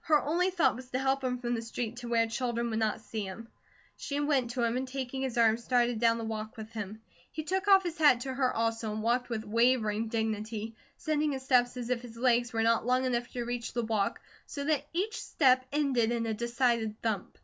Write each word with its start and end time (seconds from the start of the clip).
Her 0.00 0.20
only 0.20 0.50
thought 0.50 0.74
was 0.74 0.88
to 0.90 0.98
help 0.98 1.22
him 1.22 1.38
from 1.38 1.54
the 1.54 1.62
street, 1.62 1.98
to 1.98 2.08
where 2.08 2.26
children 2.26 2.68
would 2.68 2.80
not 2.80 3.00
see 3.00 3.24
him. 3.24 3.46
She 3.96 4.18
went 4.18 4.50
to 4.50 4.64
him 4.64 4.76
and 4.76 4.88
taking 4.88 5.22
his 5.22 5.38
arm 5.38 5.56
started 5.56 6.00
down 6.00 6.18
the 6.18 6.24
walk 6.24 6.56
with 6.56 6.72
him. 6.72 7.00
He 7.30 7.44
took 7.44 7.68
off 7.68 7.84
his 7.84 7.96
hat 7.96 8.18
to 8.22 8.34
her 8.34 8.52
also, 8.52 8.90
and 8.92 9.04
walked 9.04 9.28
with 9.28 9.44
wavering 9.44 10.08
dignity, 10.08 10.74
setting 10.96 11.30
his 11.30 11.44
steps 11.44 11.76
as 11.76 11.90
if 11.90 12.02
his 12.02 12.16
legs 12.16 12.52
were 12.52 12.64
not 12.64 12.86
long 12.86 13.04
enough 13.04 13.28
to 13.30 13.44
reach 13.44 13.72
the 13.72 13.84
walk, 13.84 14.20
so 14.46 14.64
that 14.64 14.84
each 14.92 15.20
step 15.22 15.64
ended 15.70 16.10
with 16.10 16.26
a 16.26 16.34
decided 16.34 17.00
thump. 17.00 17.38